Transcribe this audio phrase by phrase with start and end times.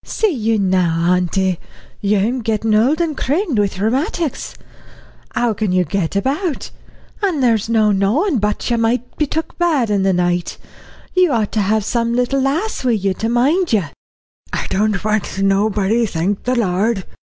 [0.03, 1.59] "See you now, auntie,
[2.01, 4.55] you'm gettin' old and crimmed wi' rheumatics.
[5.35, 6.71] How can you get about?
[7.21, 10.57] An' there's no knowin' but you might be took bad in the night.
[11.13, 13.83] You ought to have some little lass wi' you to mind you."
[14.51, 17.05] "I don't want nobody, thank the Lord."